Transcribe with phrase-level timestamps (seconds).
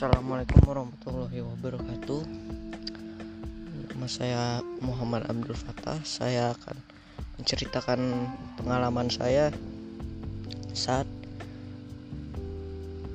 [0.00, 2.24] Assalamualaikum warahmatullahi wabarakatuh.
[3.92, 6.00] Nama saya Muhammad Abdul Fattah.
[6.08, 6.80] Saya akan
[7.36, 8.00] menceritakan
[8.56, 9.52] pengalaman saya
[10.72, 11.04] saat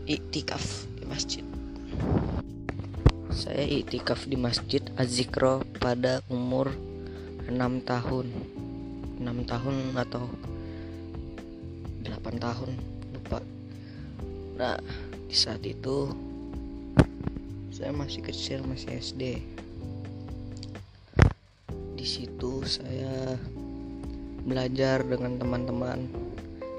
[0.06, 1.42] iktikaf di masjid.
[3.34, 6.70] Saya iktikaf di masjid Azikro pada umur
[7.50, 8.30] 6 tahun.
[9.26, 10.30] 6 tahun atau
[12.06, 12.70] 8 tahun
[13.10, 13.42] lupa.
[14.62, 14.78] Nah
[15.26, 16.14] di saat itu
[17.76, 19.44] saya masih kecil masih SD
[22.00, 23.36] di situ saya
[24.48, 26.08] belajar dengan teman-teman.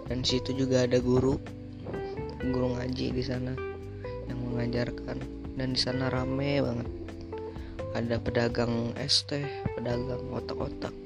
[0.06, 1.36] Dan di situ juga ada guru
[2.40, 3.52] guru ngaji di sana
[4.24, 5.20] yang mengajarkan.
[5.58, 6.88] Dan di sana rame banget.
[7.92, 9.44] Ada pedagang es teh
[9.76, 11.05] pedagang otak-otak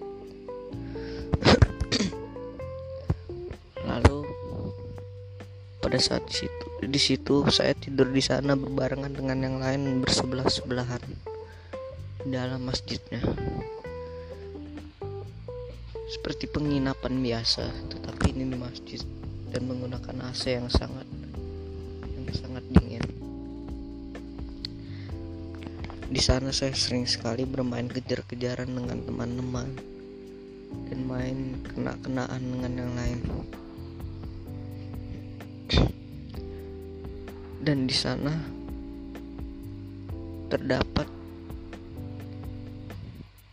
[5.81, 10.49] pada saat di situ di situ saya tidur di sana berbarengan dengan yang lain bersebelah
[10.49, 11.05] sebelahan
[12.25, 13.21] dalam masjidnya.
[16.11, 19.01] Seperti penginapan biasa tetapi ini di masjid
[19.53, 21.07] dan menggunakan AC yang sangat
[22.17, 23.05] yang sangat dingin.
[26.11, 29.69] Di sana saya sering sekali bermain kejar-kejaran dengan teman-teman
[30.89, 31.39] dan main
[31.71, 33.21] kena-kenaan dengan yang lain
[37.61, 38.33] dan di sana
[40.49, 41.05] terdapat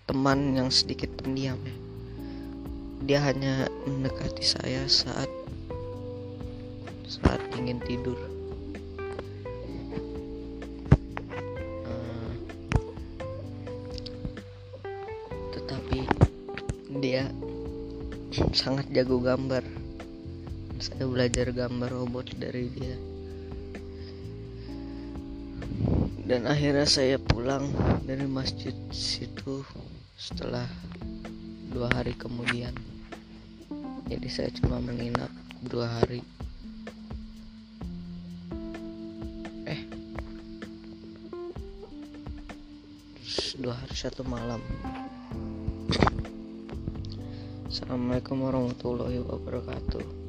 [0.07, 1.59] teman yang sedikit pendiam.
[3.03, 5.27] Dia hanya mendekati saya saat
[7.03, 8.15] saat ingin tidur.
[11.83, 12.31] Uh,
[15.51, 16.07] tetapi
[17.03, 17.27] dia
[18.55, 19.67] sangat jago gambar.
[20.79, 23.16] Saya belajar gambar robot dari dia.
[26.27, 27.71] Dan akhirnya saya pulang
[28.03, 29.63] dari masjid situ
[30.19, 30.67] setelah
[31.71, 32.75] dua hari kemudian.
[34.11, 35.31] Jadi saya cuma menginap
[35.63, 36.19] dua hari.
[39.63, 39.81] Eh
[43.63, 44.59] dua hari satu malam.
[47.71, 50.26] Assalamualaikum warahmatullahi wabarakatuh